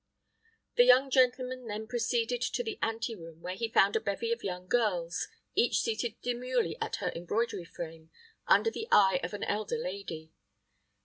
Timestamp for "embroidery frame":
7.15-8.09